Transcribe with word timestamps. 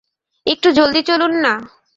একটু 0.47 0.67
জলদি 0.71 1.01
চলুন 1.03 1.33
না। 1.43 1.53